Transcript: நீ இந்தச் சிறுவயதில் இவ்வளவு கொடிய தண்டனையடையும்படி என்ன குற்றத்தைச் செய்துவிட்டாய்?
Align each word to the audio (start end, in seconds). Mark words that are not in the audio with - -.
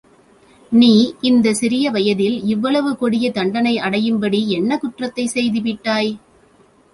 நீ 0.71 0.93
இந்தச் 1.21 1.55
சிறுவயதில் 1.55 2.41
இவ்வளவு 2.43 2.97
கொடிய 2.97 3.29
தண்டனையடையும்படி 3.29 4.47
என்ன 4.47 4.77
குற்றத்தைச் 4.77 5.33
செய்துவிட்டாய்? 5.35 6.11